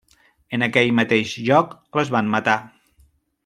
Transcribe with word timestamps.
En 0.57 0.65
aquell 0.67 0.93
mateix 1.01 1.35
lloc 1.51 1.77
les 2.01 2.13
van 2.17 2.33
matar. 2.37 2.59